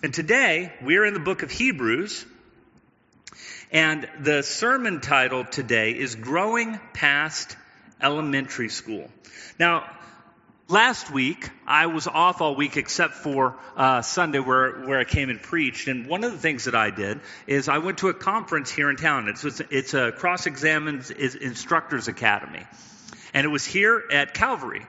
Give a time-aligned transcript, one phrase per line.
[0.00, 2.24] And today, we're in the book of Hebrews,
[3.72, 7.56] and the sermon title today is Growing Past
[8.00, 9.10] Elementary School.
[9.58, 9.90] Now,
[10.68, 15.30] last week, I was off all week except for uh, Sunday where, where I came
[15.30, 15.88] and preached.
[15.88, 17.18] And one of the things that I did
[17.48, 19.26] is I went to a conference here in town.
[19.26, 22.64] It's, it's, it's a Cross Examined Instructors Academy.
[23.34, 24.86] And it was here at Calvary.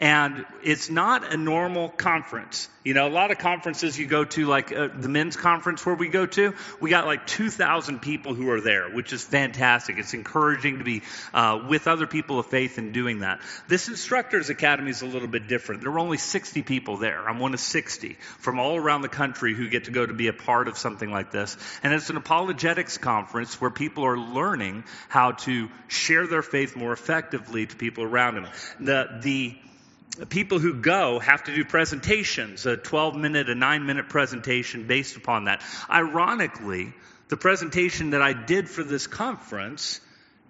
[0.00, 2.70] And it's not a normal conference.
[2.82, 5.94] You know, a lot of conferences you go to, like uh, the men's conference where
[5.94, 9.98] we go to, we got like 2,000 people who are there, which is fantastic.
[9.98, 11.02] It's encouraging to be
[11.34, 13.42] uh, with other people of faith and doing that.
[13.68, 15.82] This Instructors Academy is a little bit different.
[15.82, 17.28] There are only 60 people there.
[17.28, 20.28] I'm one of 60 from all around the country who get to go to be
[20.28, 21.58] a part of something like this.
[21.82, 26.94] And it's an apologetics conference where people are learning how to share their faith more
[26.94, 28.46] effectively to people around them.
[28.80, 29.58] The, the,
[30.28, 35.16] people who go have to do presentations, a 12 minute, a 9 minute presentation based
[35.16, 35.62] upon that.
[35.88, 36.92] Ironically,
[37.28, 40.00] the presentation that I did for this conference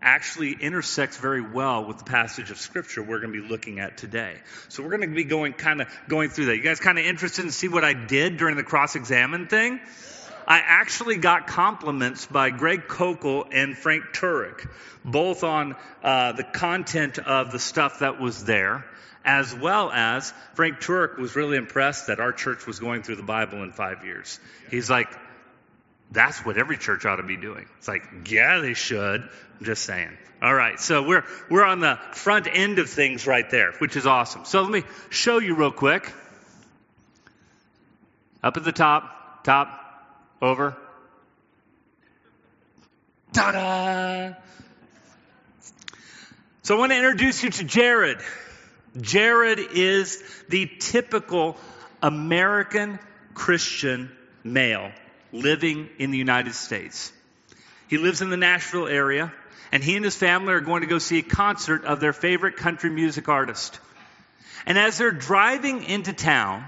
[0.03, 3.99] actually intersects very well with the passage of scripture we're going to be looking at
[3.99, 4.35] today.
[4.69, 6.57] So we're going to be going kind of going through that.
[6.57, 9.79] You guys kind of interested in see what I did during the cross examine thing?
[10.51, 14.69] I actually got compliments by Greg Koukl and Frank Turek,
[15.05, 18.85] both on uh, the content of the stuff that was there
[19.25, 23.23] as well as Frank Turek was really impressed that our church was going through the
[23.23, 24.41] Bible in five years.
[24.73, 25.09] He's like,
[26.11, 27.67] that's what every church ought to be doing.
[27.79, 29.21] It's like, yeah, they should.
[29.21, 30.11] I'm just saying.
[30.43, 34.05] All right, so we're we're on the front end of things right there, which is
[34.05, 34.47] awesome.
[34.47, 36.13] So let me show you real quick.
[38.43, 39.80] Up at the top, top,
[40.43, 40.77] over.
[43.33, 44.35] Ta-da!
[46.63, 48.19] So I want to introduce you to Jared.
[49.01, 51.57] Jared is the typical
[52.03, 52.99] American
[53.35, 54.11] Christian
[54.43, 54.91] male
[55.33, 57.13] living in the United States.
[57.89, 59.33] He lives in the Nashville area,
[59.73, 62.57] and he and his family are going to go see a concert of their favorite
[62.57, 63.79] country music artist.
[64.67, 66.65] And as they're driving into town,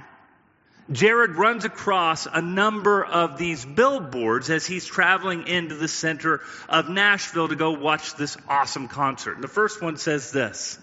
[0.92, 6.88] Jared runs across a number of these billboards as he's traveling into the center of
[6.88, 9.34] Nashville to go watch this awesome concert.
[9.34, 10.78] And the first one says this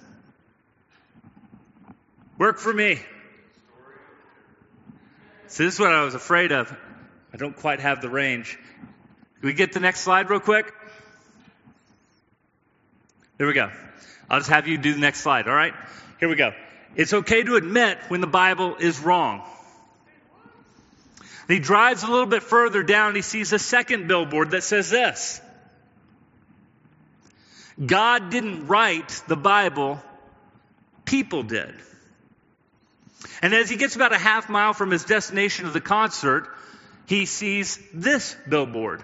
[2.37, 2.99] Work for me.
[5.47, 6.75] So this is what I was afraid of.
[7.33, 8.57] I don't quite have the range.
[9.39, 10.73] Can we get the next slide real quick?
[13.37, 13.71] There we go.
[14.29, 15.73] I'll just have you do the next slide, all right?
[16.19, 16.53] Here we go.
[16.95, 19.43] It's okay to admit when the Bible is wrong.
[21.49, 24.89] He drives a little bit further down, and he sees a second billboard that says
[24.89, 25.41] this
[27.83, 30.01] God didn't write the Bible,
[31.05, 31.73] people did.
[33.41, 36.47] And as he gets about a half mile from his destination of the concert,
[37.07, 39.03] he sees this billboard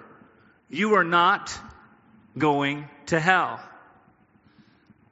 [0.69, 1.57] You are not
[2.37, 3.59] going to hell.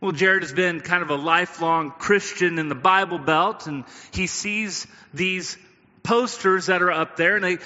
[0.02, 4.28] Well, Jared has been kind of a lifelong Christian in the Bible Belt, and he
[4.28, 5.58] sees these
[6.04, 7.58] posters that are up there, and they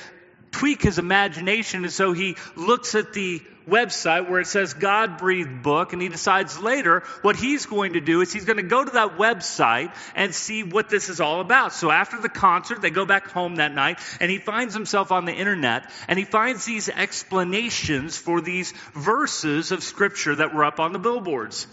[0.51, 5.61] tweak his imagination, and so he looks at the website where it says God breathed
[5.61, 8.83] book, and he decides later what he's going to do is he's going to go
[8.83, 11.73] to that website and see what this is all about.
[11.73, 15.25] So after the concert, they go back home that night, and he finds himself on
[15.25, 20.79] the internet, and he finds these explanations for these verses of scripture that were up
[20.79, 21.67] on the billboards.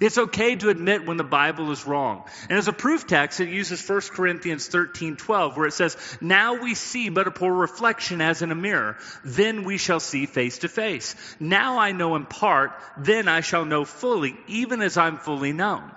[0.00, 2.24] It's okay to admit when the Bible is wrong.
[2.48, 6.60] And as a proof text, it uses 1 Corinthians 13 12, where it says, Now
[6.62, 8.96] we see but a poor reflection as in a mirror.
[9.24, 11.14] Then we shall see face to face.
[11.38, 15.90] Now I know in part, then I shall know fully, even as I'm fully known.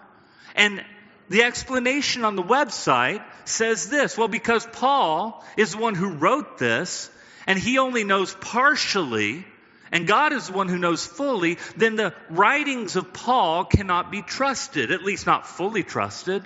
[0.56, 0.83] And
[1.29, 6.57] the explanation on the website says this well, because Paul is the one who wrote
[6.57, 7.09] this,
[7.47, 9.45] and he only knows partially
[9.91, 14.22] and God is the one who knows fully, then the writings of Paul cannot be
[14.22, 16.44] trusted, at least not fully trusted.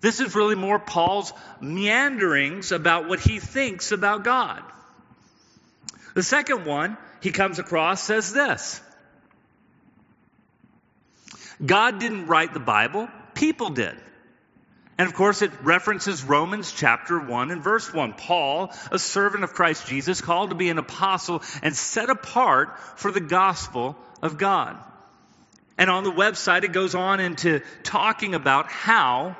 [0.00, 4.62] This is really more Paul's meanderings about what he thinks about God.
[6.14, 8.80] The second one he comes across says this
[11.64, 13.96] God didn't write the Bible, people did.
[15.00, 18.12] And of course, it references Romans chapter 1 and verse 1.
[18.12, 23.10] Paul, a servant of Christ Jesus, called to be an apostle and set apart for
[23.10, 24.76] the gospel of God.
[25.78, 29.38] And on the website, it goes on into talking about how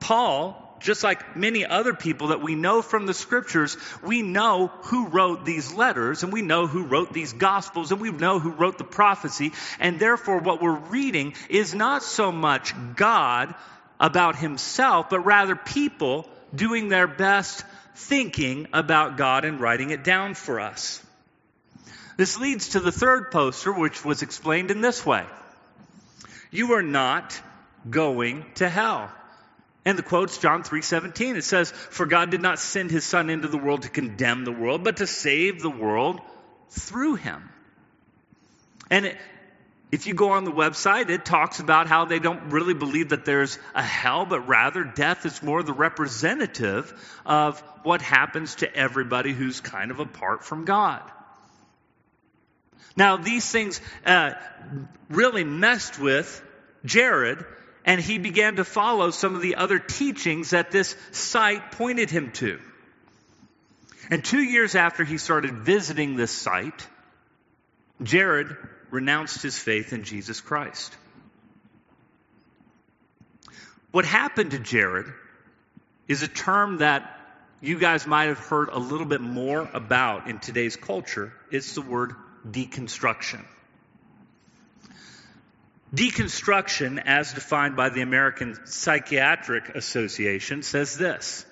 [0.00, 5.06] Paul, just like many other people that we know from the scriptures, we know who
[5.06, 8.78] wrote these letters and we know who wrote these gospels and we know who wrote
[8.78, 9.52] the prophecy.
[9.78, 13.54] And therefore, what we're reading is not so much God
[14.00, 17.64] about himself, but rather people doing their best
[17.94, 21.02] thinking about God and writing it down for us.
[22.16, 25.24] This leads to the third poster, which was explained in this way
[26.50, 27.40] You are not
[27.88, 29.10] going to hell.
[29.84, 31.36] And the quote's John 3:17.
[31.36, 34.52] It says, "For God did not send his son into the world to condemn the
[34.52, 36.20] world, but to save the world
[36.70, 37.48] through him."
[38.90, 39.18] And it,
[39.90, 43.24] if you go on the website, it talks about how they don't really believe that
[43.24, 46.92] there's a hell, but rather death is more the representative
[47.24, 51.02] of what happens to everybody who's kind of apart from God.
[52.96, 54.32] Now, these things uh,
[55.08, 56.42] really messed with
[56.84, 57.44] Jared,
[57.86, 62.32] and he began to follow some of the other teachings that this site pointed him
[62.32, 62.60] to.
[64.10, 66.86] And two years after he started visiting this site,
[68.02, 68.54] Jared
[68.90, 70.96] renounced his faith in Jesus Christ.
[73.90, 75.06] What happened to Jared
[76.06, 77.14] is a term that
[77.60, 81.32] you guys might have heard a little bit more about in today's culture.
[81.50, 82.14] It's the word
[82.48, 83.44] deconstruction.
[85.94, 91.46] Deconstruction, as defined by the American Psychiatric Association, says this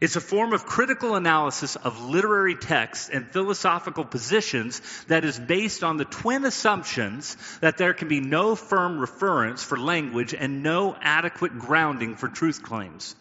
[0.00, 5.82] it's a form of critical analysis of literary texts and philosophical positions that is based
[5.82, 10.96] on the twin assumptions that there can be no firm reference for language and no
[11.00, 13.16] adequate grounding for truth claims.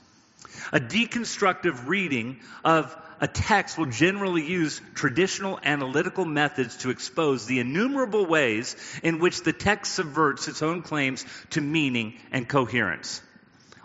[0.72, 7.60] A deconstructive reading of a text will generally use traditional analytical methods to expose the
[7.60, 13.22] innumerable ways in which the text subverts its own claims to meaning and coherence.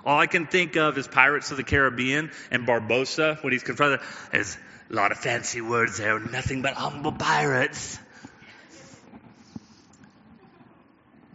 [0.04, 4.00] All I can think of is Pirates of the Caribbean and Barbossa when he's confronted.
[4.32, 4.58] There's
[4.90, 7.98] a lot of fancy words there, nothing but humble pirates.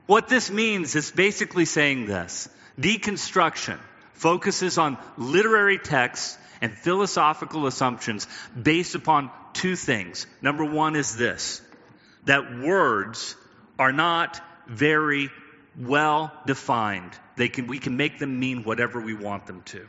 [0.05, 2.49] What this means is basically saying this
[2.79, 3.77] deconstruction
[4.13, 8.27] focuses on literary texts and philosophical assumptions
[8.59, 10.27] based upon two things.
[10.41, 11.61] Number one is this
[12.25, 13.35] that words
[13.79, 15.29] are not very
[15.77, 17.11] well defined.
[17.35, 19.87] They can, we can make them mean whatever we want them to.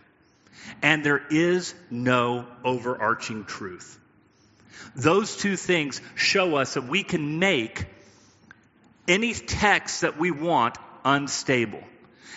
[0.82, 3.98] And there is no overarching truth.
[4.94, 7.86] Those two things show us that we can make
[9.06, 11.82] any text that we want unstable.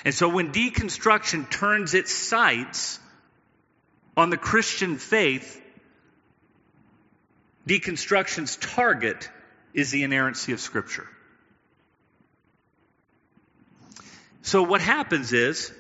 [0.06, 3.00] And so when deconstruction turns its sights
[4.16, 5.62] on the Christian faith,
[7.68, 9.30] deconstruction's target
[9.74, 11.08] is the inerrancy of Scripture.
[14.42, 15.72] So what happens is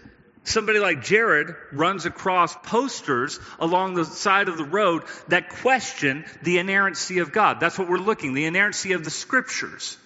[0.43, 6.57] somebody like Jared runs across posters along the side of the road that question the
[6.57, 7.59] inerrancy of God.
[7.59, 9.97] That's what we're looking, the inerrancy of the scriptures.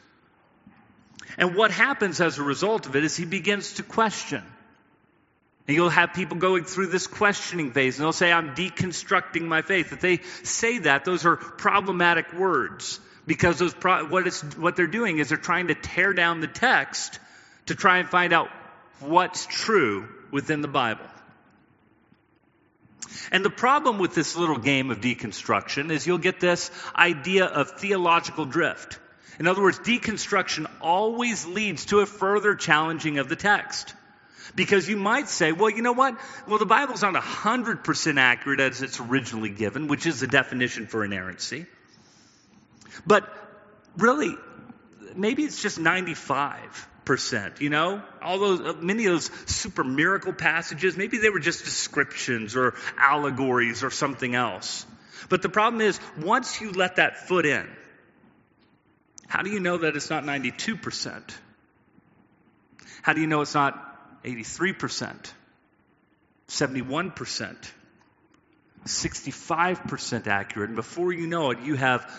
[1.37, 4.43] And what happens as a result of it is he begins to question.
[5.67, 9.63] And you'll have people going through this questioning phase, and they'll say, I'm deconstructing my
[9.63, 9.91] faith.
[9.91, 14.27] If they say that, those are problematic words because those pro- what,
[14.57, 17.19] what they're doing is they're trying to tear down the text
[17.67, 18.49] to try and find out
[18.99, 21.05] what's true within the Bible.
[23.31, 27.71] And the problem with this little game of deconstruction is you'll get this idea of
[27.71, 28.99] theological drift.
[29.39, 33.93] In other words, deconstruction always leads to a further challenging of the text.
[34.55, 36.17] Because you might say, well, you know what?
[36.47, 41.03] Well, the Bible's not 100% accurate as it's originally given, which is the definition for
[41.03, 41.65] inerrancy.
[43.05, 43.27] But
[43.97, 44.35] really,
[45.15, 47.61] maybe it's just 95 percent.
[47.61, 51.63] You know, all those uh, many of those super miracle passages, maybe they were just
[51.63, 54.85] descriptions or allegories or something else.
[55.29, 57.67] But the problem is, once you let that foot in,
[59.27, 61.21] how do you know that it's not 92%?
[63.01, 65.31] How do you know it's not 83%,
[66.47, 67.71] 71%,
[68.85, 70.69] 65% accurate?
[70.69, 72.11] And before you know it, you have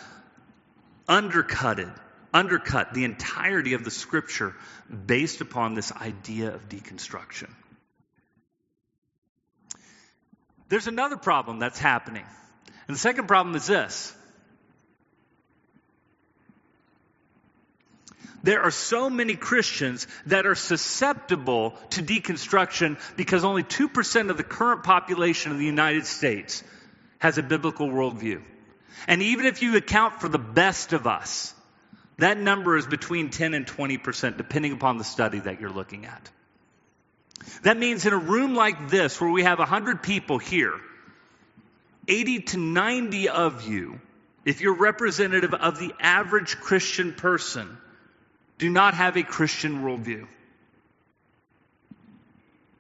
[1.08, 1.92] undercutted
[2.36, 4.54] undercut the entirety of the scripture
[5.06, 7.48] based upon this idea of deconstruction.
[10.68, 12.24] There's another problem that's happening.
[12.88, 14.14] And the second problem is this
[18.42, 24.44] there are so many Christians that are susceptible to deconstruction because only 2% of the
[24.44, 26.62] current population of the United States
[27.18, 28.42] has a biblical worldview.
[29.08, 31.54] And even if you account for the best of us,
[32.18, 36.30] that number is between 10 and 20%, depending upon the study that you're looking at.
[37.62, 40.74] That means in a room like this, where we have 100 people here,
[42.08, 44.00] 80 to 90 of you,
[44.44, 47.76] if you're representative of the average Christian person,
[48.58, 50.26] do not have a Christian worldview.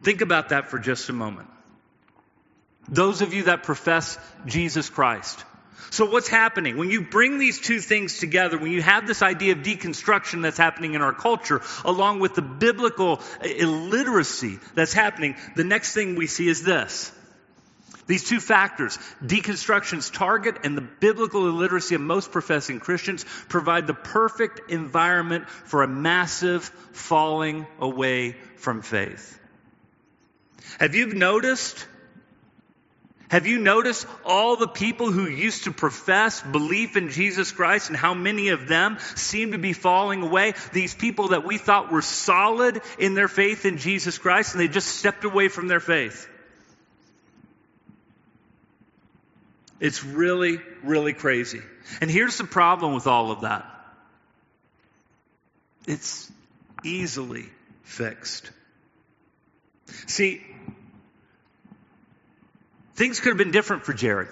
[0.02, 1.48] Think about that for just a moment.
[2.88, 4.16] Those of you that profess
[4.46, 5.44] Jesus Christ.
[5.90, 6.76] So what's happening?
[6.76, 10.58] When you bring these two things together, when you have this idea of deconstruction that's
[10.58, 16.26] happening in our culture, along with the biblical illiteracy that's happening, the next thing we
[16.26, 17.12] see is this.
[18.06, 23.94] These two factors, deconstruction's target and the biblical illiteracy of most professing Christians, provide the
[23.94, 29.40] perfect environment for a massive falling away from faith.
[30.78, 31.86] Have you noticed
[33.36, 37.96] have you noticed all the people who used to profess belief in Jesus Christ and
[37.98, 40.54] how many of them seem to be falling away?
[40.72, 44.68] These people that we thought were solid in their faith in Jesus Christ and they
[44.68, 46.26] just stepped away from their faith.
[49.80, 51.60] It's really, really crazy.
[52.00, 53.70] And here's the problem with all of that
[55.86, 56.32] it's
[56.82, 57.50] easily
[57.82, 58.50] fixed.
[60.06, 60.42] See,
[62.96, 64.28] Things could have been different for Jared.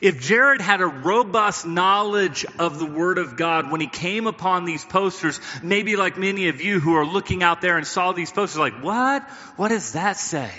[0.00, 4.64] If Jared had a robust knowledge of the Word of God when he came upon
[4.64, 8.30] these posters, maybe like many of you who are looking out there and saw these
[8.30, 9.28] posters, like, what?
[9.56, 10.50] What does that say?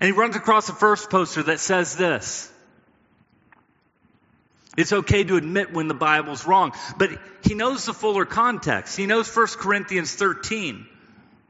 [0.00, 2.52] And he runs across the first poster that says this.
[4.76, 7.10] It's okay to admit when the Bible's wrong, but
[7.42, 8.94] he knows the fuller context.
[8.94, 10.86] He knows 1 Corinthians 13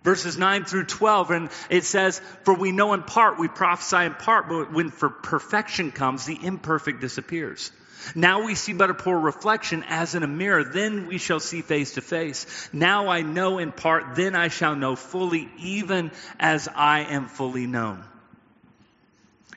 [0.06, 1.30] verses 9 through 12.
[1.32, 5.10] And it says, For we know in part, we prophesy in part, but when for
[5.10, 7.72] perfection comes, the imperfect disappears.
[8.14, 10.62] Now we see but a poor reflection as in a mirror.
[10.62, 12.46] Then we shall see face to face.
[12.72, 17.66] Now I know in part, then I shall know fully, even as I am fully
[17.66, 18.04] known.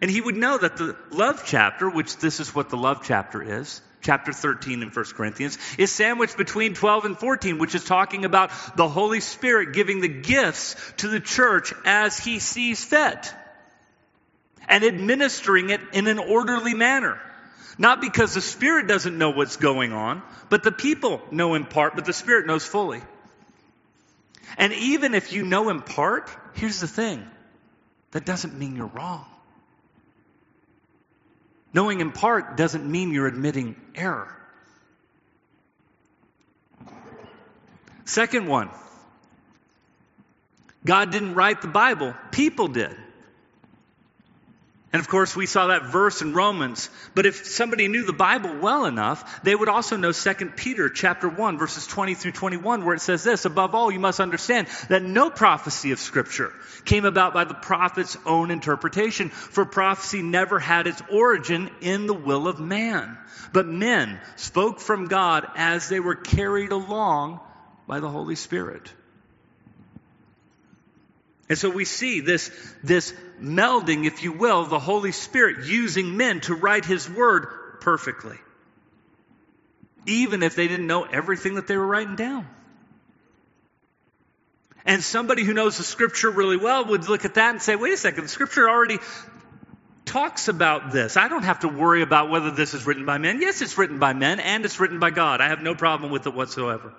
[0.01, 3.41] And he would know that the love chapter, which this is what the love chapter
[3.41, 8.23] is, chapter 13 in 1 Corinthians, is sandwiched between 12 and 14, which is talking
[8.23, 13.33] about the Holy Spirit giving the gifts to the church as he sees fit
[14.69, 17.19] and administering it in an orderly manner.
[17.77, 21.95] Not because the Spirit doesn't know what's going on, but the people know in part,
[21.95, 23.01] but the Spirit knows fully.
[24.57, 27.25] And even if you know in part, here's the thing
[28.11, 29.25] that doesn't mean you're wrong.
[31.73, 34.35] Knowing in part doesn't mean you're admitting error.
[38.05, 38.69] Second one
[40.83, 42.95] God didn't write the Bible, people did.
[44.91, 46.89] And of course, we saw that verse in Romans.
[47.13, 51.29] But if somebody knew the Bible well enough, they would also know 2 Peter chapter
[51.29, 55.03] 1 verses 20 through 21 where it says this, above all, you must understand that
[55.03, 56.51] no prophecy of scripture
[56.85, 62.13] came about by the prophet's own interpretation, for prophecy never had its origin in the
[62.13, 63.15] will of man.
[63.53, 67.41] But men spoke from God as they were carried along
[67.85, 68.91] by the Holy Spirit.
[71.49, 72.51] And so we see this,
[72.83, 78.37] this melding, if you will, the Holy Spirit using men to write His Word perfectly.
[80.05, 82.47] Even if they didn't know everything that they were writing down.
[84.85, 87.93] And somebody who knows the Scripture really well would look at that and say, wait
[87.93, 88.99] a second, the Scripture already
[90.05, 91.17] talks about this.
[91.17, 93.41] I don't have to worry about whether this is written by men.
[93.41, 95.41] Yes, it's written by men and it's written by God.
[95.41, 96.93] I have no problem with it whatsoever.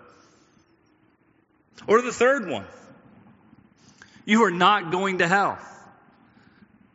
[1.87, 2.67] Or the third one.
[4.31, 5.59] You are not going to hell.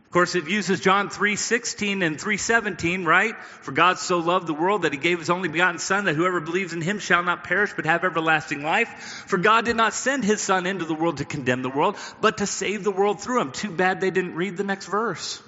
[0.06, 3.36] Of course, it uses John 3:16 and 3:17, right?
[3.60, 6.40] For God so loved the world that he gave his only begotten son that whoever
[6.40, 9.26] believes in him shall not perish but have everlasting life.
[9.28, 12.38] For God did not send his son into the world to condemn the world, but
[12.38, 13.52] to save the world through him.
[13.52, 15.44] Too bad they didn't read the next verse.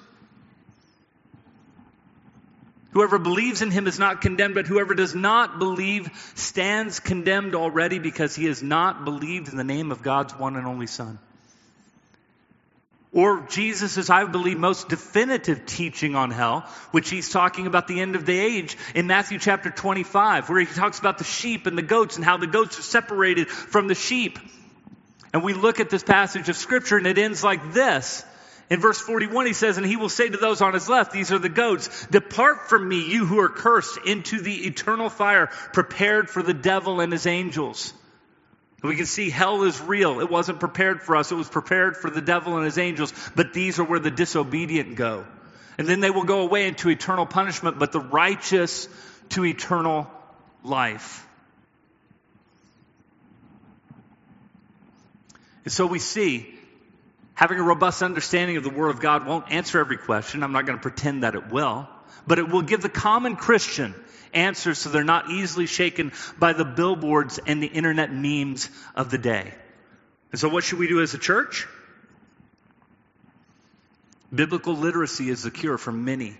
[2.90, 7.98] Whoever believes in him is not condemned, but whoever does not believe stands condemned already
[7.98, 11.18] because he has not believed in the name of God's one and only son.
[13.12, 18.16] Or Jesus' I believe, most definitive teaching on hell, which he's talking about the end
[18.16, 21.82] of the age in Matthew chapter 25, where he talks about the sheep and the
[21.82, 24.38] goats and how the goats are separated from the sheep.
[25.32, 28.24] And we look at this passage of scripture and it ends like this.
[28.70, 31.32] In verse 41, he says, And he will say to those on his left, These
[31.32, 36.28] are the goats, Depart from me, you who are cursed, into the eternal fire prepared
[36.28, 37.94] for the devil and his angels.
[38.82, 40.20] We can see hell is real.
[40.20, 41.32] It wasn't prepared for us.
[41.32, 43.12] It was prepared for the devil and his angels.
[43.34, 45.26] But these are where the disobedient go.
[45.78, 48.88] And then they will go away into eternal punishment, but the righteous
[49.30, 50.08] to eternal
[50.62, 51.26] life.
[55.64, 56.46] And so we see
[57.34, 60.42] having a robust understanding of the Word of God won't answer every question.
[60.42, 61.88] I'm not going to pretend that it will.
[62.26, 63.94] But it will give the common Christian
[64.32, 69.18] answers so they're not easily shaken by the billboards and the internet memes of the
[69.18, 69.52] day.
[70.32, 71.66] And so, what should we do as a church?
[74.34, 76.36] Biblical literacy is the cure for many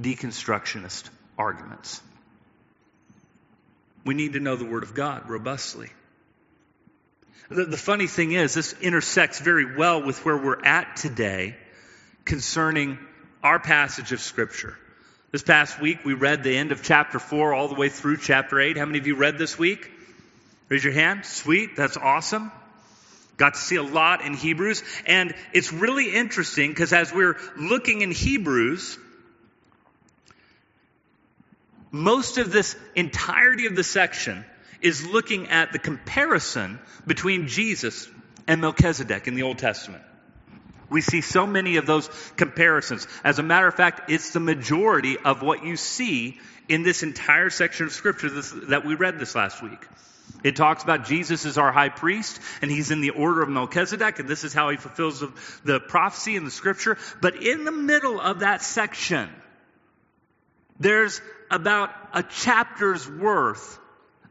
[0.00, 1.08] deconstructionist
[1.38, 2.02] arguments.
[4.04, 5.90] We need to know the Word of God robustly.
[7.48, 11.56] The, the, funny thing is, this intersects very well with where we're at today
[12.24, 12.98] concerning
[13.42, 14.76] our passage of Scripture.
[15.32, 18.60] This past week, we read the end of chapter 4 all the way through chapter
[18.60, 18.76] 8.
[18.76, 19.90] How many of you read this week?
[20.68, 21.24] Raise your hand.
[21.24, 21.74] Sweet.
[21.74, 22.52] That's awesome.
[23.38, 24.82] Got to see a lot in Hebrews.
[25.06, 28.98] And it's really interesting because as we're looking in Hebrews,
[31.90, 34.44] most of this entirety of the section
[34.82, 38.06] is looking at the comparison between Jesus
[38.46, 40.04] and Melchizedek in the Old Testament.
[40.92, 43.08] We see so many of those comparisons.
[43.24, 47.50] As a matter of fact, it's the majority of what you see in this entire
[47.50, 49.86] section of Scripture this, that we read this last week.
[50.44, 54.18] It talks about Jesus as our high priest, and he's in the order of Melchizedek,
[54.18, 55.32] and this is how he fulfills the,
[55.64, 56.98] the prophecy in the Scripture.
[57.20, 59.30] But in the middle of that section,
[60.78, 61.20] there's
[61.50, 63.78] about a chapter's worth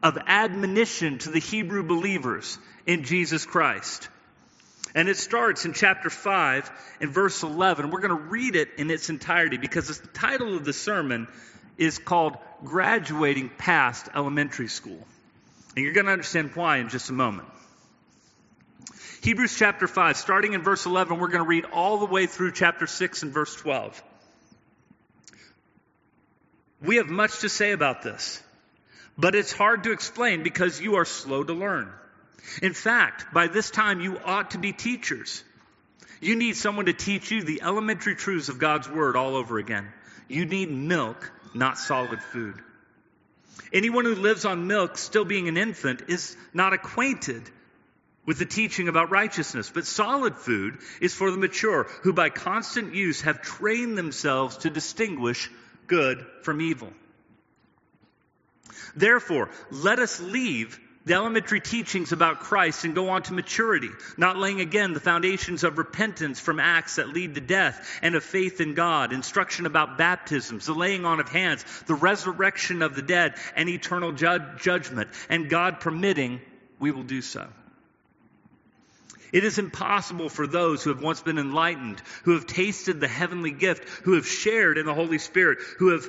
[0.02, 4.08] of admonition to the Hebrew believers in Jesus Christ.
[4.94, 6.70] And it starts in chapter 5
[7.00, 7.90] in verse 11.
[7.90, 11.28] We're going to read it in its entirety because the title of the sermon
[11.78, 15.06] is called Graduating Past Elementary School.
[15.74, 17.48] And you're going to understand why in just a moment.
[19.22, 22.52] Hebrews chapter 5, starting in verse 11, we're going to read all the way through
[22.52, 24.02] chapter 6 and verse 12.
[26.82, 28.42] We have much to say about this,
[29.16, 31.92] but it's hard to explain because you are slow to learn.
[32.60, 35.44] In fact, by this time, you ought to be teachers.
[36.20, 39.88] You need someone to teach you the elementary truths of God's Word all over again.
[40.28, 42.54] You need milk, not solid food.
[43.72, 47.42] Anyone who lives on milk, still being an infant, is not acquainted
[48.24, 49.70] with the teaching about righteousness.
[49.72, 54.70] But solid food is for the mature, who by constant use have trained themselves to
[54.70, 55.50] distinguish
[55.86, 56.92] good from evil.
[58.94, 64.38] Therefore, let us leave the elementary teachings about Christ and go on to maturity, not
[64.38, 68.60] laying again the foundations of repentance from acts that lead to death and of faith
[68.60, 73.34] in God, instruction about baptisms, the laying on of hands, the resurrection of the dead,
[73.56, 75.10] and eternal ju- judgment.
[75.28, 76.40] And God permitting,
[76.78, 77.48] we will do so.
[79.32, 83.50] It is impossible for those who have once been enlightened, who have tasted the heavenly
[83.50, 86.06] gift, who have shared in the Holy Spirit, who have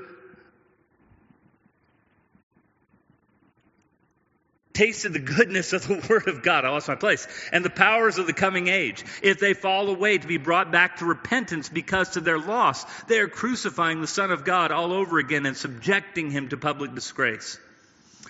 [4.73, 6.65] tasted the goodness of the Word of God.
[6.65, 7.27] I lost my place.
[7.51, 9.05] And the powers of the coming age.
[9.21, 13.19] If they fall away to be brought back to repentance because to their loss, they
[13.19, 17.59] are crucifying the Son of God all over again and subjecting him to public disgrace.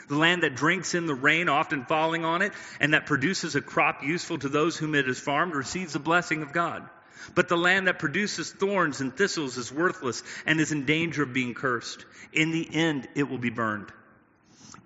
[0.09, 3.61] The land that drinks in the rain, often falling on it, and that produces a
[3.61, 6.87] crop useful to those whom it has farmed, receives the blessing of God.
[7.35, 11.31] But the land that produces thorns and thistles is worthless and is in danger of
[11.31, 12.03] being cursed.
[12.33, 13.91] In the end, it will be burned.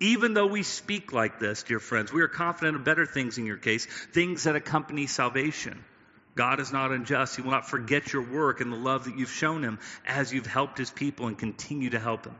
[0.00, 3.46] Even though we speak like this, dear friends, we are confident of better things in
[3.46, 5.84] your case, things that accompany salvation.
[6.36, 7.34] God is not unjust.
[7.34, 10.46] He will not forget your work and the love that you've shown him as you've
[10.46, 12.36] helped his people and continue to help him.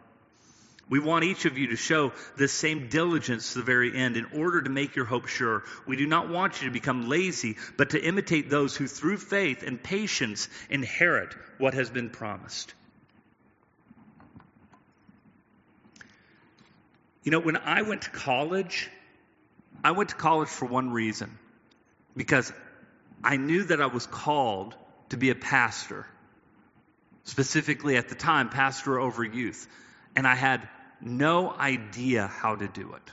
[0.88, 4.26] We want each of you to show this same diligence to the very end in
[4.26, 5.64] order to make your hope sure.
[5.86, 9.62] We do not want you to become lazy, but to imitate those who through faith
[9.64, 12.72] and patience inherit what has been promised.
[17.28, 18.88] You know, when I went to college,
[19.84, 21.38] I went to college for one reason
[22.16, 22.50] because
[23.22, 24.74] I knew that I was called
[25.10, 26.06] to be a pastor,
[27.24, 29.68] specifically at the time, pastor over youth.
[30.16, 30.66] And I had
[31.02, 33.12] no idea how to do it.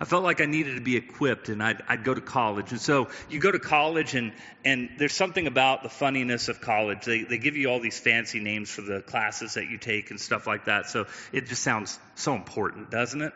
[0.00, 2.70] I felt like I needed to be equipped and I'd, I'd, go to college.
[2.70, 4.32] And so you go to college and,
[4.64, 7.04] and there's something about the funniness of college.
[7.04, 10.20] They, they give you all these fancy names for the classes that you take and
[10.20, 10.88] stuff like that.
[10.88, 13.32] So it just sounds so important, doesn't it?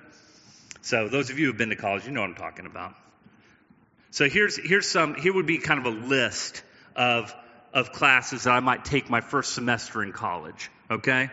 [0.83, 2.95] So those of you who've been to college, you know what I'm talking about.
[4.11, 6.63] So here's, here's some, here would be kind of a list
[6.95, 7.35] of,
[7.73, 10.71] of classes that I might take my first semester in college.
[10.91, 11.31] Okay?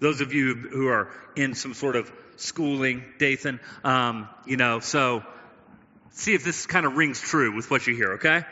[0.00, 3.60] Those of you who are in some sort of schooling, Dathan.
[3.84, 5.22] Um, you know, so
[6.12, 8.44] see if this kind of rings true with what you hear, okay?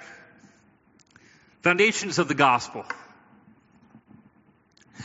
[1.63, 2.85] Foundations of the Gospel.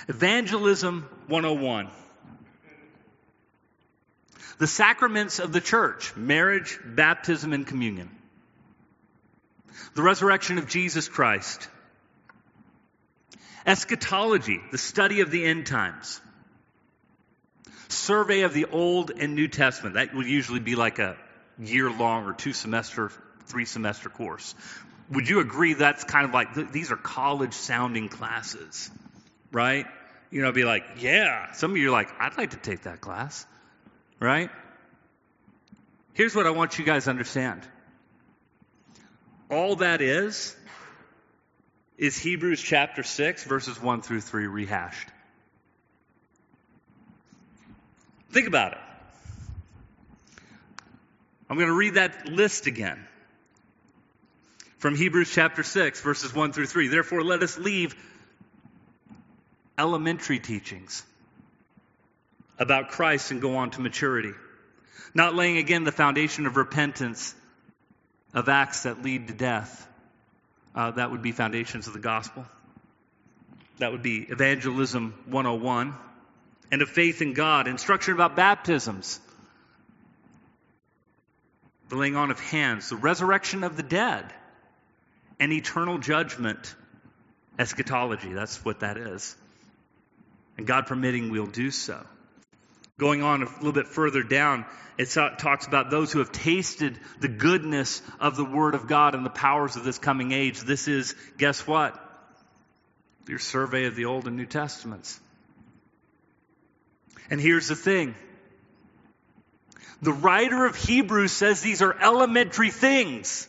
[0.09, 1.87] Evangelism 101.
[4.59, 8.09] The sacraments of the church marriage, baptism, and communion.
[9.95, 11.69] The resurrection of Jesus Christ.
[13.65, 16.19] Eschatology, the study of the end times
[17.89, 19.95] survey of the Old and New Testament.
[19.95, 21.17] That would usually be like a
[21.59, 23.11] year long or two semester,
[23.45, 24.55] three semester course.
[25.11, 28.89] Would you agree that's kind of like, th- these are college sounding classes,
[29.51, 29.85] right?
[30.31, 31.51] You know, be like, yeah.
[31.51, 33.45] Some of you are like, I'd like to take that class,
[34.19, 34.49] right?
[36.13, 37.61] Here's what I want you guys to understand.
[39.49, 40.55] All that is,
[41.97, 45.07] is Hebrews chapter 6, verses 1 through 3 rehashed.
[48.33, 48.79] Think about it.
[51.47, 52.97] I'm going to read that list again
[54.79, 56.87] from Hebrews chapter 6, verses 1 through 3.
[56.87, 57.95] Therefore, let us leave
[59.77, 61.03] elementary teachings
[62.57, 64.33] about Christ and go on to maturity.
[65.13, 67.35] Not laying again the foundation of repentance
[68.33, 69.87] of acts that lead to death.
[70.73, 72.47] Uh, that would be foundations of the gospel.
[73.77, 75.93] That would be evangelism 101
[76.73, 79.19] and of faith in God, instruction about baptisms,
[81.89, 84.25] the laying on of hands, the resurrection of the dead,
[85.39, 86.73] and eternal judgment,
[87.59, 88.33] eschatology.
[88.33, 89.35] That's what that is.
[90.57, 92.03] And God permitting, we'll do so.
[92.97, 94.65] Going on a little bit further down,
[94.97, 99.23] it talks about those who have tasted the goodness of the Word of God and
[99.23, 100.59] the powers of this coming age.
[100.61, 101.93] This is, guess what?
[103.27, 105.19] Your survey of the Old and New Testaments.
[107.29, 108.15] And here's the thing
[110.01, 113.47] the writer of Hebrews says these are elementary things.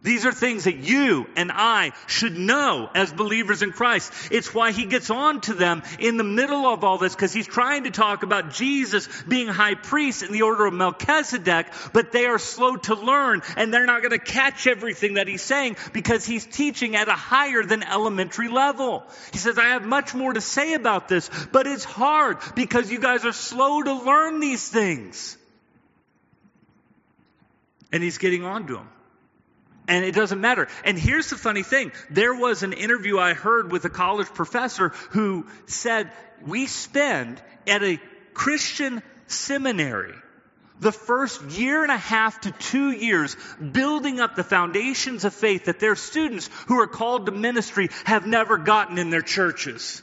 [0.00, 4.12] These are things that you and I should know as believers in Christ.
[4.30, 7.48] It's why he gets on to them in the middle of all this because he's
[7.48, 12.26] trying to talk about Jesus being high priest in the order of Melchizedek, but they
[12.26, 16.24] are slow to learn and they're not going to catch everything that he's saying because
[16.24, 19.02] he's teaching at a higher than elementary level.
[19.32, 23.00] He says, I have much more to say about this, but it's hard because you
[23.00, 25.36] guys are slow to learn these things.
[27.90, 28.88] And he's getting on to them
[29.88, 30.68] and it doesn't matter.
[30.84, 31.92] And here's the funny thing.
[32.10, 36.12] There was an interview I heard with a college professor who said,
[36.46, 37.98] we spend at a
[38.34, 40.14] Christian seminary
[40.80, 43.36] the first year and a half to two years
[43.72, 48.26] building up the foundations of faith that their students who are called to ministry have
[48.26, 50.02] never gotten in their churches.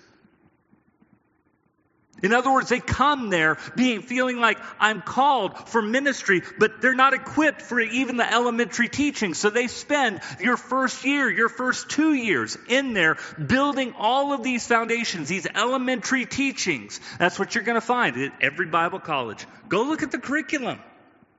[2.24, 6.96] In other words, they come there being feeling like I'm called for ministry, but they're
[6.96, 9.34] not equipped for even the elementary teaching.
[9.34, 14.44] So they spend your first year, your first two years in there building all of
[14.44, 17.02] these foundations, these elementary teachings.
[17.20, 19.46] That's what you're going to find at every Bible college.
[19.68, 20.80] Go look at the curriculum.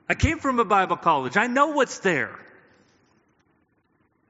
[0.08, 1.36] I came from a Bible college.
[1.36, 2.38] I know what's there.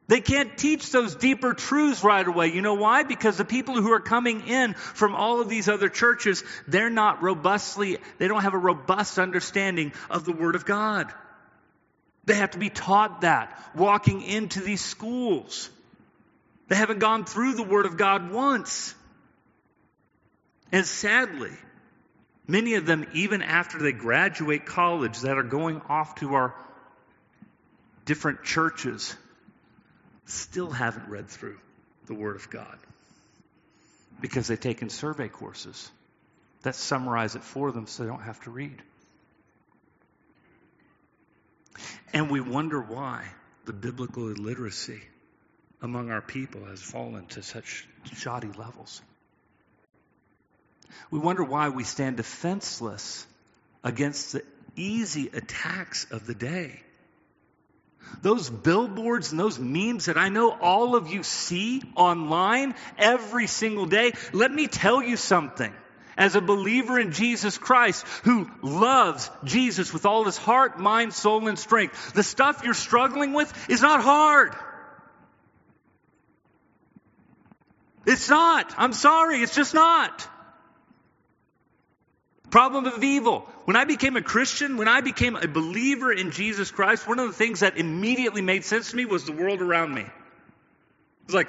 [0.09, 2.53] They can't teach those deeper truths right away.
[2.53, 3.03] You know why?
[3.03, 7.23] Because the people who are coming in from all of these other churches, they're not
[7.23, 11.13] robustly, they don't have a robust understanding of the Word of God.
[12.25, 15.71] They have to be taught that walking into these schools.
[16.69, 18.95] They haven't gone through the Word of God once.
[20.71, 21.53] And sadly,
[22.47, 26.55] many of them, even after they graduate college, that are going off to our
[28.05, 29.17] different churches,
[30.27, 31.59] still haven't read through
[32.07, 32.79] the Word of God
[34.21, 35.91] because they've taken survey courses
[36.63, 38.83] that summarize it for them so they don't have to read.
[42.13, 43.25] And we wonder why
[43.67, 45.01] the biblical illiteracy
[45.83, 49.03] among our people has fallen to such shoddy levels.
[51.11, 53.27] We wonder why we stand defenseless
[53.85, 54.43] against the
[54.77, 56.81] easy attacks of the day.
[58.23, 63.87] Those billboards and those memes that I know all of you see online every single
[63.87, 65.73] day, let me tell you something.
[66.19, 71.47] As a believer in Jesus Christ who loves Jesus with all his heart, mind, soul,
[71.47, 74.55] and strength, the stuff you're struggling with is not hard.
[78.07, 78.73] It's not.
[78.79, 79.43] I'm sorry.
[79.43, 80.27] It's just not.
[82.51, 83.49] Problem of evil.
[83.67, 87.27] When I became a Christian, when I became a believer in Jesus Christ, one of
[87.27, 90.03] the things that immediately made sense to me was the world around me.
[90.03, 91.49] It was like,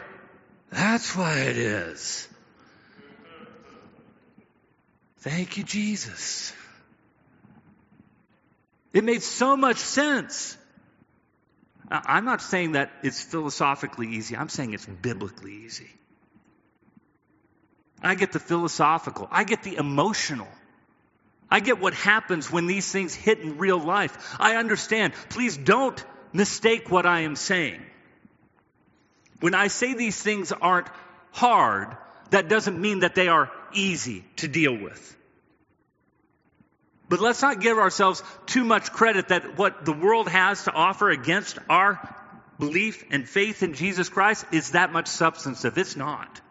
[0.71, 2.27] that's why it is.
[5.19, 6.53] Thank you, Jesus.
[8.93, 10.57] It made so much sense.
[11.91, 14.35] I'm not saying that it's philosophically easy.
[14.35, 15.91] I'm saying it's biblically easy.
[18.01, 19.27] I get the philosophical.
[19.29, 20.47] I get the emotional.
[21.49, 24.35] I get what happens when these things hit in real life.
[24.39, 25.13] I understand.
[25.29, 27.81] Please don't mistake what I am saying.
[29.39, 30.87] When I say these things aren't
[31.31, 31.95] hard,
[32.31, 35.15] that doesn't mean that they are easy to deal with.
[37.09, 41.09] But let's not give ourselves too much credit that what the world has to offer
[41.09, 42.01] against our
[42.59, 45.77] belief and faith in Jesus Christ is that much substantive.
[45.77, 46.41] It's not.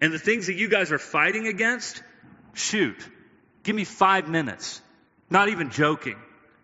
[0.00, 2.02] And the things that you guys are fighting against,
[2.52, 2.96] shoot,
[3.68, 4.80] give me five minutes.
[5.28, 6.16] Not even joking.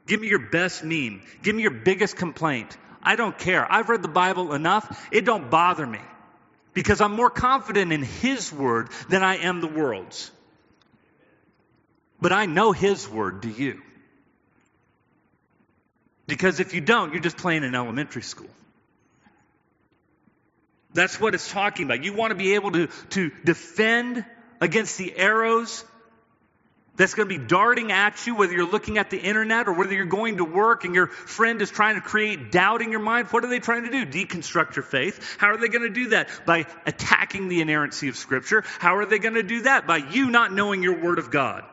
[0.07, 1.21] Give me your best meme.
[1.43, 2.75] Give me your biggest complaint.
[3.03, 3.71] I don't care.
[3.71, 5.07] I've read the Bible enough.
[5.13, 6.01] It don't bother me
[6.73, 10.31] because I'm more confident in His word than I am the world's.
[12.23, 13.83] But I know His word, do you?
[16.27, 18.49] Because if you don't, you're just playing in elementary school.
[20.95, 22.03] That's what it's talking about.
[22.03, 24.25] You want to be able to, to defend
[24.59, 25.85] against the arrows
[26.97, 29.93] that's going to be darting at you, whether you're looking at the internet or whether
[29.93, 33.29] you're going to work and your friend is trying to create doubt in your mind.
[33.29, 34.07] What are they trying to do?
[34.07, 35.37] Deconstruct your faith.
[35.39, 36.29] How are they going to do that?
[36.47, 38.63] By attacking the inerrancy of Scripture.
[38.79, 39.89] How are they going to do that?
[39.89, 41.65] By you not knowing your Word of God.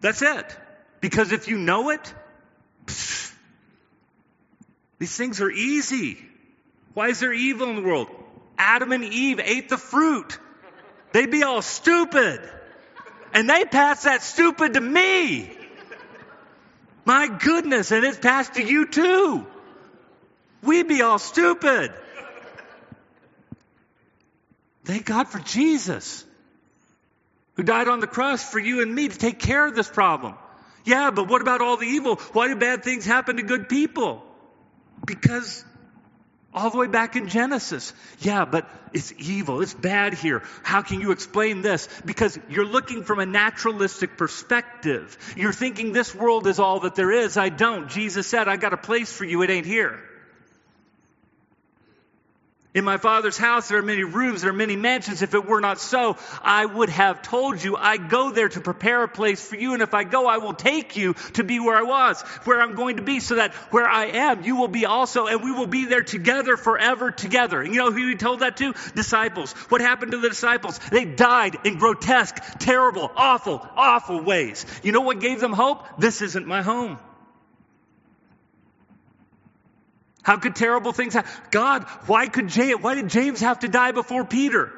[0.00, 0.56] That's it.
[1.00, 2.14] Because if you know it,
[4.98, 6.18] these things are easy.
[6.94, 8.08] Why is there evil in the world?
[8.56, 10.38] Adam and Eve ate the fruit.
[11.12, 12.40] They'd be all stupid.
[13.34, 15.50] And they pass that stupid to me.
[17.04, 19.46] My goodness, and it's passed to you too.
[20.62, 21.92] We'd be all stupid.
[24.84, 26.24] Thank God for Jesus,
[27.54, 30.34] who died on the cross for you and me to take care of this problem.
[30.84, 32.16] Yeah, but what about all the evil?
[32.32, 34.22] Why do bad things happen to good people?
[35.04, 35.64] Because
[36.54, 37.92] all the way back in Genesis.
[38.20, 39.62] Yeah, but it's evil.
[39.62, 40.42] It's bad here.
[40.62, 41.88] How can you explain this?
[42.04, 45.16] Because you're looking from a naturalistic perspective.
[45.36, 47.36] You're thinking this world is all that there is.
[47.36, 47.88] I don't.
[47.88, 49.42] Jesus said, I got a place for you.
[49.42, 49.98] It ain't here.
[52.74, 55.20] In my father's house, there are many rooms, there are many mansions.
[55.20, 59.02] If it were not so, I would have told you, I go there to prepare
[59.02, 59.74] a place for you.
[59.74, 62.74] And if I go, I will take you to be where I was, where I'm
[62.74, 65.66] going to be, so that where I am, you will be also, and we will
[65.66, 67.60] be there together forever together.
[67.60, 68.72] And you know who he told that to?
[68.94, 69.52] Disciples.
[69.68, 70.78] What happened to the disciples?
[70.90, 74.64] They died in grotesque, terrible, awful, awful ways.
[74.82, 75.84] You know what gave them hope?
[75.98, 76.98] This isn't my home.
[80.22, 81.30] How could terrible things happen?
[81.50, 84.72] God, why could why did James have to die before Peter?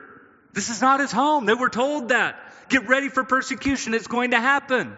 [0.52, 1.46] This is not his home.
[1.46, 2.37] They were told that.
[2.68, 3.92] Get ready for persecution.
[3.92, 4.96] It's going to happen.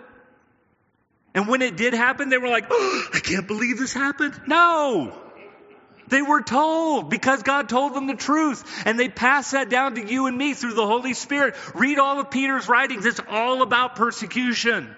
[1.34, 4.40] And when it did happen, they were like, oh, I can't believe this happened.
[4.46, 5.18] No.
[6.08, 8.64] They were told because God told them the truth.
[8.86, 11.56] And they passed that down to you and me through the Holy Spirit.
[11.74, 13.04] Read all of Peter's writings.
[13.04, 14.94] It's all about persecution.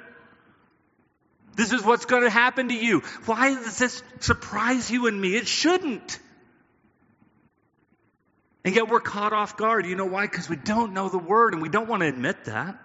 [1.59, 3.01] This is what's going to happen to you.
[3.27, 5.35] Why does this surprise you and me?
[5.35, 6.21] It shouldn't.
[8.64, 9.85] And yet we're caught off guard.
[9.85, 10.27] You know why?
[10.27, 12.81] Because we don't know the word and we don't want to admit that.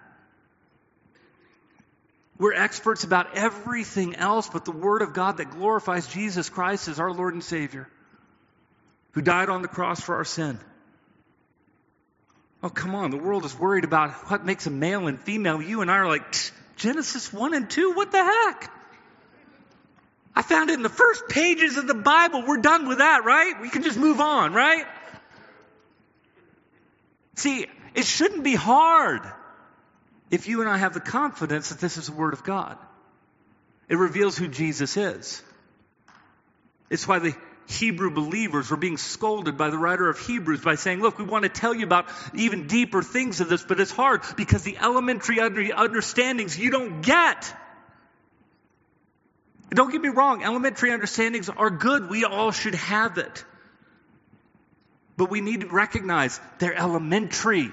[2.36, 6.98] We're experts about everything else but the word of God that glorifies Jesus Christ as
[6.98, 7.88] our Lord and Savior,
[9.12, 10.58] who died on the cross for our sin.
[12.60, 13.12] Oh, come on.
[13.12, 15.62] The world is worried about what makes a male and female.
[15.62, 16.24] You and I are like,
[16.76, 17.92] Genesis 1 and 2?
[17.92, 18.70] What the heck?
[20.36, 22.44] I found it in the first pages of the Bible.
[22.46, 23.60] We're done with that, right?
[23.60, 24.84] We can just move on, right?
[27.36, 29.22] See, it shouldn't be hard
[30.30, 32.76] if you and I have the confidence that this is the Word of God.
[33.88, 35.42] It reveals who Jesus is.
[36.90, 37.34] It's why the
[37.66, 41.44] Hebrew believers were being scolded by the writer of Hebrews by saying, Look, we want
[41.44, 45.38] to tell you about even deeper things of this, but it's hard because the elementary
[45.72, 47.54] understandings you don't get.
[49.70, 52.08] Don't get me wrong, elementary understandings are good.
[52.10, 53.44] We all should have it.
[55.16, 57.70] But we need to recognize they're elementary,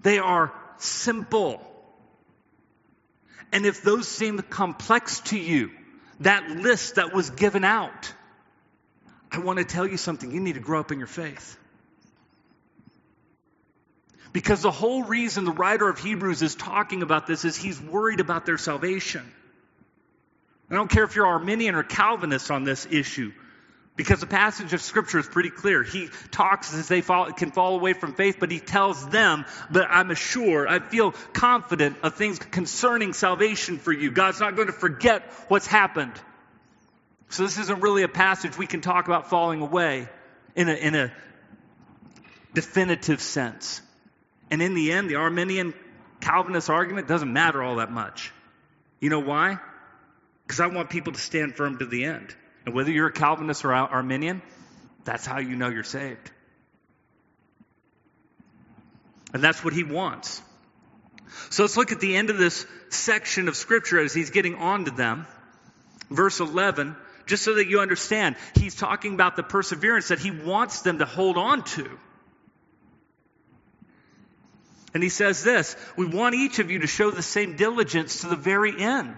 [0.00, 1.60] they are simple.
[3.54, 5.70] And if those seem complex to you,
[6.22, 8.12] that list that was given out.
[9.30, 10.30] I want to tell you something.
[10.30, 11.58] You need to grow up in your faith.
[14.32, 18.20] Because the whole reason the writer of Hebrews is talking about this is he's worried
[18.20, 19.30] about their salvation.
[20.70, 23.32] I don't care if you're Arminian or Calvinist on this issue,
[23.94, 25.82] because the passage of Scripture is pretty clear.
[25.82, 29.86] He talks as they fall, can fall away from faith, but he tells them, but
[29.90, 34.10] I'm assured, I feel confident of things concerning salvation for you.
[34.10, 36.14] God's not going to forget what's happened.
[37.28, 40.08] So this isn't really a passage we can talk about falling away
[40.54, 41.12] in a, in a
[42.54, 43.82] definitive sense.
[44.50, 45.74] And in the end, the Arminian
[46.20, 48.32] Calvinist argument doesn't matter all that much.
[49.00, 49.58] You know why?
[50.46, 52.34] Because I want people to stand firm to the end.
[52.64, 54.42] And whether you're a Calvinist or Arminian,
[55.04, 56.30] that's how you know you're saved.
[59.32, 60.42] And that's what he wants.
[61.50, 64.84] So let's look at the end of this section of Scripture as he's getting on
[64.84, 65.26] to them.
[66.10, 66.94] Verse 11,
[67.26, 71.06] just so that you understand, he's talking about the perseverance that he wants them to
[71.06, 71.88] hold on to.
[74.94, 78.28] And he says this We want each of you to show the same diligence to
[78.28, 79.16] the very end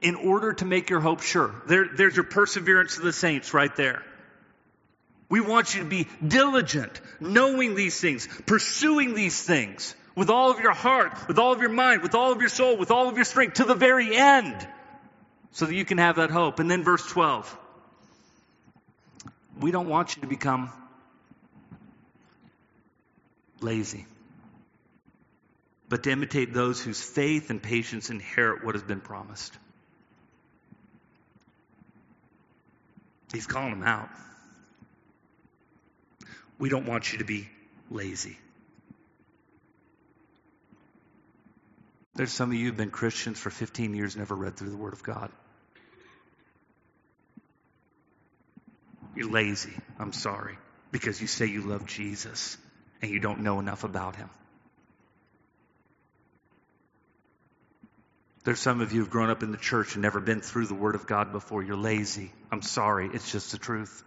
[0.00, 1.54] in order to make your hope sure.
[1.66, 4.02] There, there's your perseverance of the saints right there.
[5.28, 10.60] We want you to be diligent, knowing these things, pursuing these things with all of
[10.60, 13.16] your heart, with all of your mind, with all of your soul, with all of
[13.16, 14.66] your strength to the very end
[15.50, 16.60] so that you can have that hope.
[16.60, 17.58] And then verse 12.
[19.60, 20.70] We don't want you to become
[23.60, 24.06] lazy
[25.88, 29.56] but to imitate those whose faith and patience inherit what has been promised.
[33.36, 34.08] He's calling them out.
[36.58, 37.46] We don't want you to be
[37.90, 38.38] lazy.
[42.14, 44.94] There's some of you who've been Christians for 15 years, never read through the Word
[44.94, 45.30] of God.
[49.14, 49.76] You're lazy.
[49.98, 50.56] I'm sorry.
[50.90, 52.56] Because you say you love Jesus
[53.02, 54.30] and you don't know enough about Him.
[58.46, 60.74] There's some of you who've grown up in the church and never been through the
[60.74, 61.64] Word of God before.
[61.64, 62.30] You're lazy.
[62.52, 63.10] I'm sorry.
[63.12, 64.04] It's just the truth.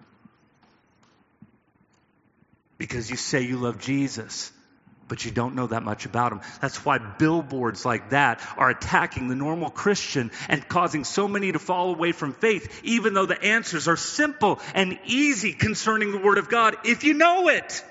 [2.78, 4.49] Because you say you love Jesus,
[5.10, 6.39] but you don't know that much about him.
[6.62, 11.60] That's why billboards like that are attacking the normal Christian and causing so many to
[11.60, 16.38] fall away from faith, even though the answers are simple and easy concerning the Word
[16.38, 17.84] of God if you know it.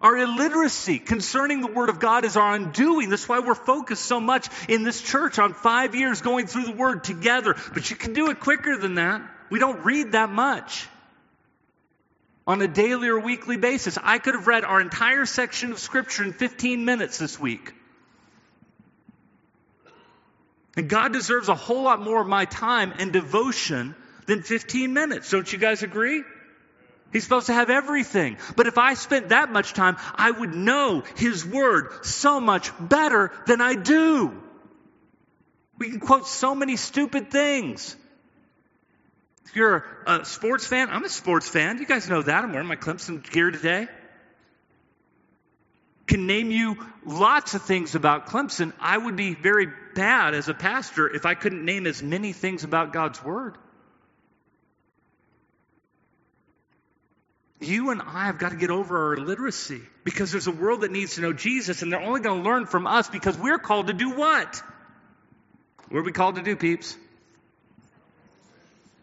[0.00, 3.08] Our illiteracy concerning the Word of God is our undoing.
[3.08, 6.72] That's why we're focused so much in this church on five years going through the
[6.72, 7.54] Word together.
[7.72, 9.22] But you can do it quicker than that.
[9.48, 10.86] We don't read that much
[12.46, 13.98] on a daily or weekly basis.
[14.00, 17.72] I could have read our entire section of Scripture in 15 minutes this week.
[20.76, 23.94] And God deserves a whole lot more of my time and devotion
[24.26, 25.30] than 15 minutes.
[25.30, 26.22] Don't you guys agree?
[27.12, 28.36] He's supposed to have everything.
[28.56, 33.32] But if I spent that much time, I would know His Word so much better
[33.46, 34.42] than I do.
[35.78, 37.96] We can quote so many stupid things.
[39.46, 41.78] If you're a sports fan, I'm a sports fan.
[41.78, 42.44] You guys know that.
[42.44, 43.88] I'm wearing my Clemson gear today.
[46.06, 48.72] Can name you lots of things about Clemson.
[48.80, 52.64] I would be very bad as a pastor if I couldn't name as many things
[52.64, 53.58] about God's Word.
[57.60, 60.90] You and I have got to get over our illiteracy because there's a world that
[60.90, 63.86] needs to know Jesus and they're only going to learn from us because we're called
[63.86, 64.62] to do what?
[65.88, 66.96] What are we called to do, peeps?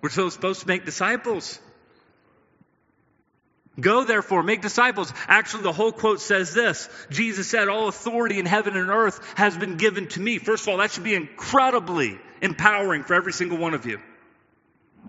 [0.01, 1.59] We're supposed to make disciples.
[3.79, 5.11] Go therefore, make disciples.
[5.27, 9.57] Actually, the whole quote says this Jesus said, All authority in heaven and earth has
[9.57, 10.37] been given to me.
[10.37, 13.99] First of all, that should be incredibly empowering for every single one of you.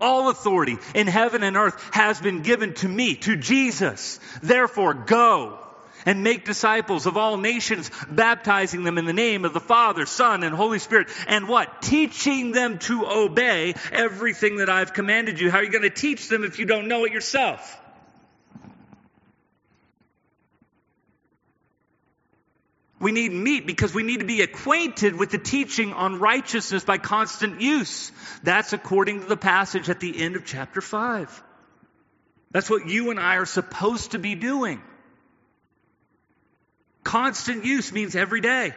[0.01, 4.19] All authority in heaven and earth has been given to me, to Jesus.
[4.41, 5.59] Therefore, go
[6.05, 10.43] and make disciples of all nations, baptizing them in the name of the Father, Son,
[10.43, 11.07] and Holy Spirit.
[11.27, 11.81] And what?
[11.81, 15.49] Teaching them to obey everything that I've commanded you.
[15.49, 17.81] How are you going to teach them if you don't know it yourself?
[22.99, 26.97] We need meat because we need to be acquainted with the teaching on righteousness by
[26.97, 28.11] constant use.
[28.43, 31.43] That's according to the passage at the end of chapter 5.
[32.51, 34.81] That's what you and I are supposed to be doing.
[37.03, 38.73] Constant use means every day.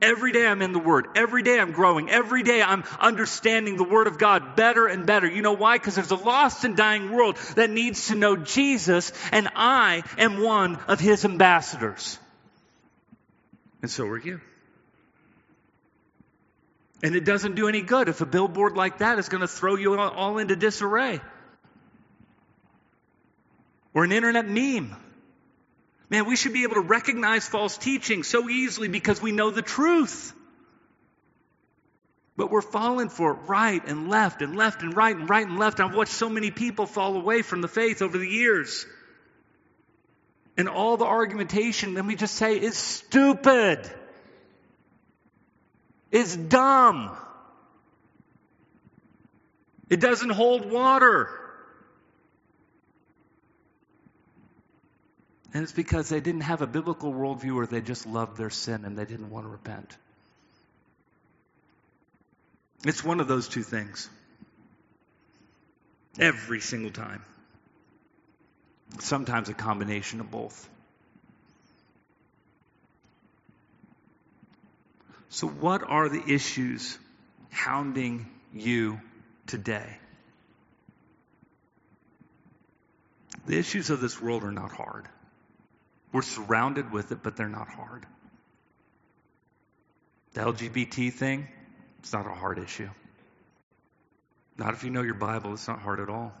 [0.00, 1.08] Every day I'm in the Word.
[1.14, 2.08] Every day I'm growing.
[2.08, 5.28] Every day I'm understanding the Word of God better and better.
[5.28, 5.76] You know why?
[5.76, 10.40] Because there's a lost and dying world that needs to know Jesus, and I am
[10.40, 12.18] one of His ambassadors.
[13.82, 14.40] And so are you.
[17.02, 19.76] And it doesn't do any good if a billboard like that is going to throw
[19.76, 21.20] you all into disarray.
[23.94, 24.94] Or an internet meme.
[26.10, 29.62] Man, we should be able to recognize false teaching so easily because we know the
[29.62, 30.34] truth.
[32.36, 35.58] But we're falling for it right and left and left and right and right and
[35.58, 35.80] left.
[35.80, 38.86] I've watched so many people fall away from the faith over the years.
[40.60, 43.90] And all the argumentation, let me just say, is stupid.
[46.10, 47.16] It's dumb.
[49.88, 51.30] It doesn't hold water.
[55.54, 58.84] And it's because they didn't have a biblical worldview or they just loved their sin
[58.84, 59.96] and they didn't want to repent.
[62.84, 64.10] It's one of those two things.
[66.18, 67.24] Every single time.
[68.98, 70.68] Sometimes a combination of both.
[75.30, 76.98] So, what are the issues
[77.50, 79.00] hounding you
[79.46, 79.96] today?
[83.46, 85.06] The issues of this world are not hard.
[86.12, 88.04] We're surrounded with it, but they're not hard.
[90.34, 91.48] The LGBT thing,
[92.00, 92.90] it's not a hard issue.
[94.56, 96.32] Not if you know your Bible, it's not hard at all.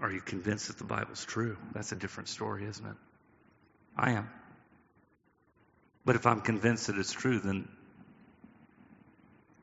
[0.00, 1.56] Are you convinced that the Bible's true?
[1.72, 2.96] That's a different story, isn't it?
[3.96, 4.28] I am.
[6.04, 7.68] But if I'm convinced that it's true, then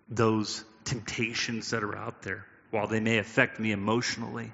[0.09, 4.51] those temptations that are out there, while they may affect me emotionally,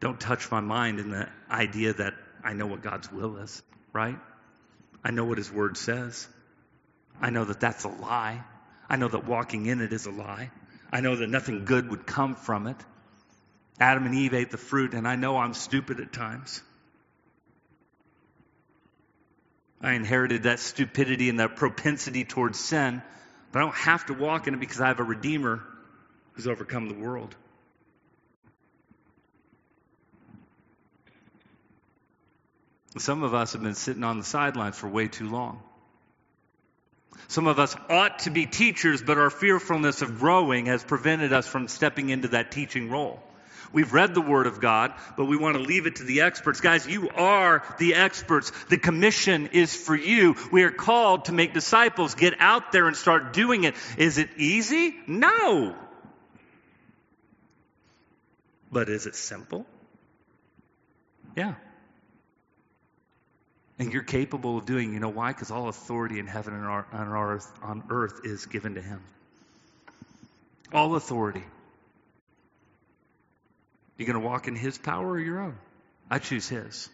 [0.00, 3.62] don't touch my mind in the idea that I know what God's will is,
[3.92, 4.18] right?
[5.04, 6.26] I know what His Word says.
[7.20, 8.42] I know that that's a lie.
[8.88, 10.50] I know that walking in it is a lie.
[10.92, 12.76] I know that nothing good would come from it.
[13.82, 16.62] Adam and Eve ate the fruit, and I know I'm stupid at times.
[19.80, 23.02] I inherited that stupidity and that propensity towards sin,
[23.50, 25.64] but I don't have to walk in it because I have a Redeemer
[26.34, 27.34] who's overcome the world.
[32.98, 35.60] Some of us have been sitting on the sidelines for way too long.
[37.26, 41.48] Some of us ought to be teachers, but our fearfulness of growing has prevented us
[41.48, 43.20] from stepping into that teaching role.
[43.72, 46.60] We've read the Word of God, but we want to leave it to the experts.
[46.60, 48.52] Guys, you are the experts.
[48.68, 50.36] The commission is for you.
[50.50, 52.14] We are called to make disciples.
[52.14, 53.74] Get out there and start doing it.
[53.96, 54.94] Is it easy?
[55.06, 55.74] No.
[58.70, 59.66] But is it simple?
[61.36, 61.54] Yeah.
[63.78, 65.32] And you're capable of doing, you know why?
[65.32, 69.02] Because all authority in heaven and on earth, on earth is given to him.
[70.72, 71.42] All authority.
[73.96, 75.56] You going to walk in his power or your own?
[76.10, 76.88] I choose his.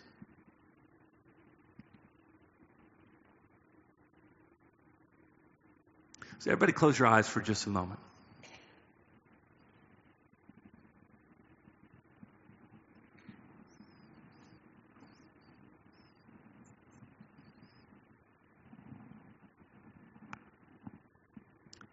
[6.40, 8.00] So, everybody, close your eyes for just a moment.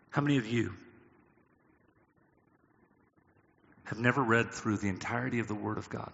[0.10, 0.74] How many of you
[3.86, 6.12] have never read through the entirety of the Word of God?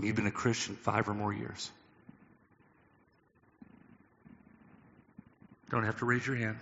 [0.00, 1.70] You've been a Christian five or more years.
[5.70, 6.56] Don't have to raise your hand.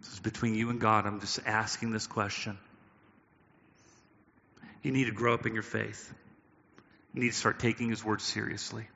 [0.00, 1.06] This is between you and God.
[1.06, 2.58] I'm just asking this question.
[4.82, 6.12] You need to grow up in your faith.
[7.14, 8.88] You need to start taking His Word seriously.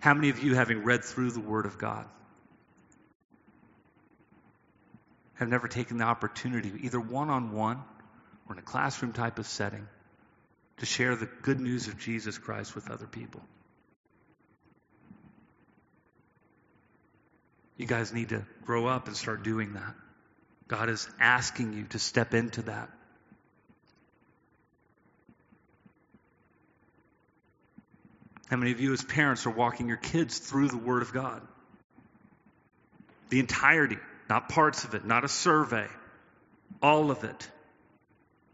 [0.00, 2.06] How many of you, having read through the Word of God,
[5.36, 7.82] have never taken the opportunity, either one on one
[8.48, 9.86] or in a classroom type of setting,
[10.78, 13.40] to share the good news of Jesus Christ with other people?
[17.76, 19.94] You guys need to grow up and start doing that.
[20.68, 22.90] God is asking you to step into that.
[28.48, 31.42] How many of you, as parents, are walking your kids through the Word of God?
[33.28, 33.98] The entirety,
[34.28, 35.86] not parts of it, not a survey,
[36.82, 37.50] all of it.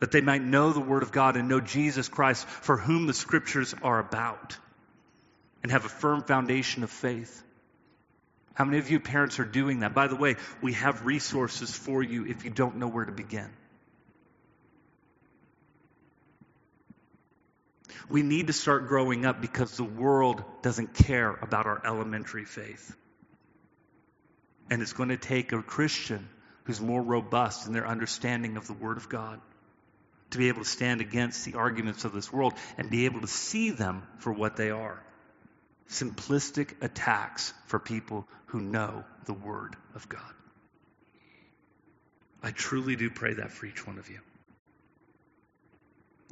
[0.00, 3.14] That they might know the Word of God and know Jesus Christ, for whom the
[3.14, 4.56] Scriptures are about,
[5.62, 7.42] and have a firm foundation of faith.
[8.54, 9.94] How many of you parents are doing that?
[9.94, 13.48] By the way, we have resources for you if you don't know where to begin.
[18.10, 22.94] We need to start growing up because the world doesn't care about our elementary faith.
[24.70, 26.28] And it's going to take a Christian
[26.64, 29.40] who's more robust in their understanding of the Word of God
[30.30, 33.26] to be able to stand against the arguments of this world and be able to
[33.26, 35.02] see them for what they are
[35.88, 40.20] simplistic attacks for people who know the Word of God.
[42.42, 44.18] I truly do pray that for each one of you.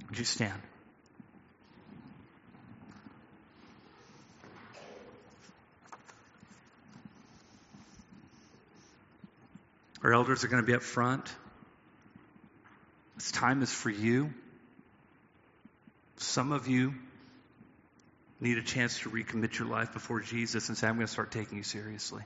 [0.09, 0.61] Would you stand?
[10.03, 11.28] Our elders are going to be up front.
[13.16, 14.32] This time is for you.
[16.16, 16.94] Some of you
[18.40, 21.30] need a chance to recommit your life before Jesus and say, I'm going to start
[21.30, 22.22] taking you seriously.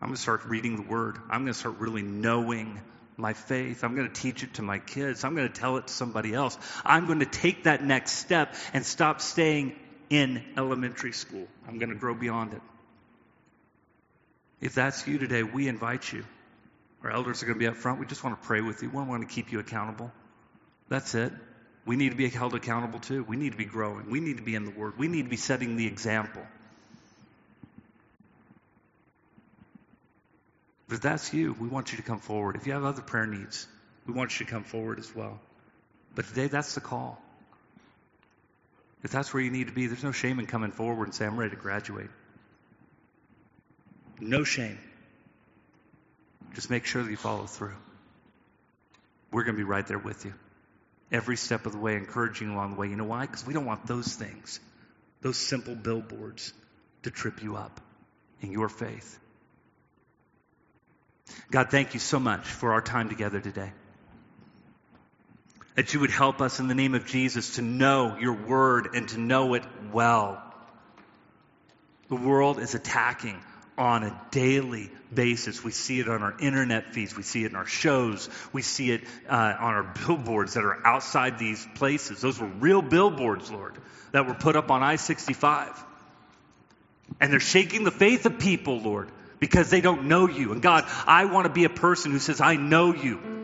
[0.00, 1.18] I'm going to start reading the Word.
[1.28, 2.80] I'm going to start really knowing
[3.16, 3.82] my faith.
[3.82, 5.24] I'm going to teach it to my kids.
[5.24, 6.56] I'm going to tell it to somebody else.
[6.84, 9.74] I'm going to take that next step and stop staying
[10.08, 11.48] in elementary school.
[11.66, 12.62] I'm going to grow beyond it.
[14.60, 16.24] If that's you today, we invite you.
[17.04, 18.00] Our elders are going to be up front.
[18.00, 18.90] We just want to pray with you.
[18.90, 20.10] We want to keep you accountable.
[20.88, 21.32] That's it.
[21.86, 23.24] We need to be held accountable too.
[23.24, 24.10] We need to be growing.
[24.10, 24.98] We need to be in the Word.
[24.98, 26.42] We need to be setting the example.
[30.88, 32.56] But if that's you, we want you to come forward.
[32.56, 33.66] If you have other prayer needs,
[34.06, 35.38] we want you to come forward as well.
[36.14, 37.22] But today, that's the call.
[39.04, 41.30] If that's where you need to be, there's no shame in coming forward and saying,
[41.30, 42.10] I'm ready to graduate.
[44.20, 44.78] No shame.
[46.54, 47.76] Just make sure that you follow through.
[49.30, 50.34] We're going to be right there with you.
[51.12, 52.88] Every step of the way, encouraging you along the way.
[52.88, 53.26] You know why?
[53.26, 54.60] Because we don't want those things,
[55.22, 56.52] those simple billboards,
[57.04, 57.80] to trip you up
[58.40, 59.18] in your faith.
[61.50, 63.72] God, thank you so much for our time together today.
[65.76, 69.08] That you would help us in the name of Jesus to know your word and
[69.10, 69.62] to know it
[69.92, 70.42] well.
[72.08, 73.38] The world is attacking
[73.78, 75.62] on a daily basis.
[75.62, 77.16] We see it on our internet feeds.
[77.16, 78.28] We see it in our shows.
[78.52, 82.20] We see it uh, on our billboards that are outside these places.
[82.20, 83.76] Those were real billboards, Lord,
[84.12, 85.84] that were put up on I 65.
[87.20, 90.52] And they're shaking the faith of people, Lord, because they don't know you.
[90.52, 93.37] And God, I want to be a person who says, I know you.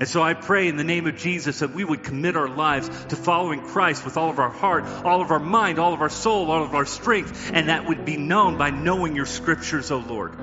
[0.00, 2.88] And so I pray in the name of Jesus that we would commit our lives
[3.08, 6.08] to following Christ with all of our heart, all of our mind, all of our
[6.08, 9.96] soul, all of our strength, and that would be known by knowing your scriptures, O
[9.96, 10.38] oh Lord.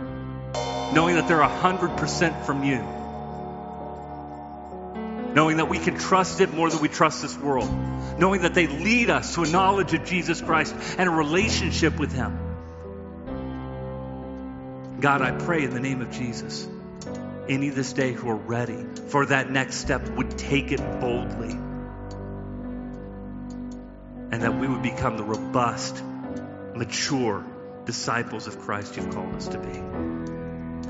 [0.94, 2.84] Knowing that they're 100% from you.
[5.34, 7.70] Knowing that we can trust it more than we trust this world.
[8.20, 12.14] Knowing that they lead us to a knowledge of Jesus Christ and a relationship with
[12.14, 12.38] Him.
[15.00, 16.68] God, I pray in the name of Jesus
[17.50, 21.52] any this day who are ready for that next step would take it boldly.
[24.30, 26.04] And that we would become the robust,
[26.76, 27.46] mature
[27.86, 29.78] disciples of Christ you've called us to be.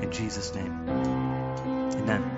[0.02, 2.37] In Jesus' name, amen.